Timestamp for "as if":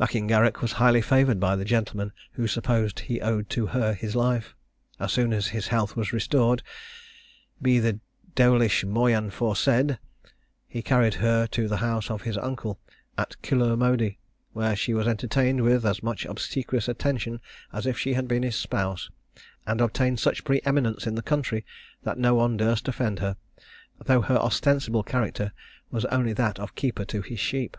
17.72-17.96